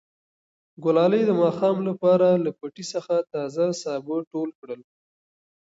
ګلالۍ 0.83 1.21
د 1.27 1.31
ماښام 1.41 1.77
لپاره 1.89 2.27
له 2.43 2.51
پټي 2.59 2.85
څخه 2.93 3.15
تازه 3.33 3.65
سابه 3.81 4.17
ټول 4.31 4.49
کړل. 4.59 4.81